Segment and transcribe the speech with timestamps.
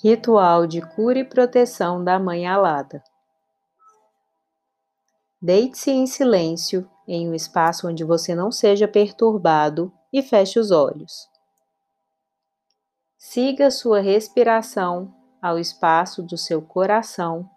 [0.00, 3.02] Ritual de cura e proteção da Mãe Alada.
[5.42, 11.28] Deite-se em silêncio em um espaço onde você não seja perturbado e feche os olhos.
[13.16, 15.12] Siga sua respiração
[15.42, 17.50] ao espaço do seu coração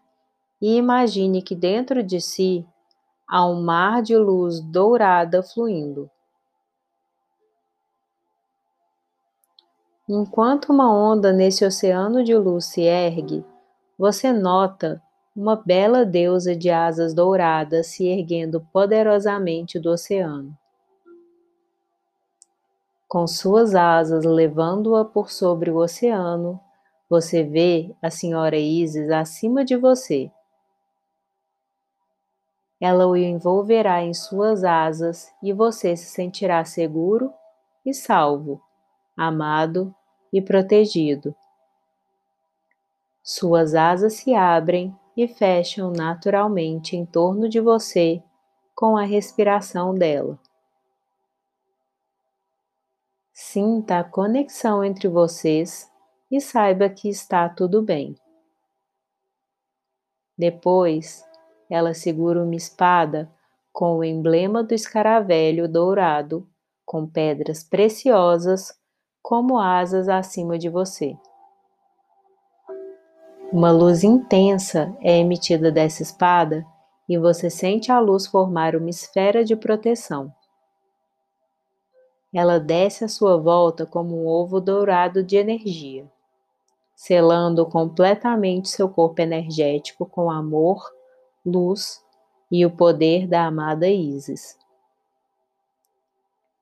[0.59, 2.67] e imagine que dentro de si
[3.27, 6.09] há um mar de luz dourada fluindo.
[10.13, 13.45] Enquanto uma onda nesse oceano de luz se ergue,
[13.97, 15.01] você nota
[15.33, 20.53] uma bela deusa de asas douradas se erguendo poderosamente do oceano.
[23.07, 26.59] Com suas asas levando-a por sobre o oceano,
[27.09, 30.29] você vê a Senhora Isis acima de você.
[32.81, 37.33] Ela o envolverá em suas asas e você se sentirá seguro
[37.85, 38.61] e salvo,
[39.15, 39.95] amado
[40.31, 41.35] e protegido.
[43.23, 48.23] Suas asas se abrem e fecham naturalmente em torno de você
[48.73, 50.39] com a respiração dela.
[53.31, 55.91] Sinta a conexão entre vocês
[56.29, 58.15] e saiba que está tudo bem.
[60.37, 61.23] Depois,
[61.69, 63.31] ela segura uma espada
[63.71, 66.47] com o emblema do escaravelho dourado,
[66.85, 68.80] com pedras preciosas
[69.21, 71.17] como asas acima de você.
[73.51, 76.65] Uma luz intensa é emitida dessa espada
[77.07, 80.33] e você sente a luz formar uma esfera de proteção.
[82.33, 86.09] Ela desce à sua volta como um ovo dourado de energia,
[86.95, 90.89] selando completamente seu corpo energético com amor,
[91.45, 92.01] luz
[92.49, 94.57] e o poder da amada Isis.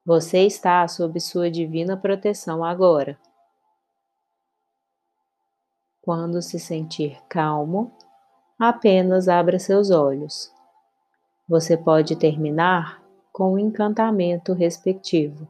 [0.09, 3.15] Você está sob sua divina proteção agora.
[6.01, 7.95] Quando se sentir calmo,
[8.57, 10.51] apenas abra seus olhos.
[11.47, 12.99] Você pode terminar
[13.31, 15.47] com o encantamento respectivo.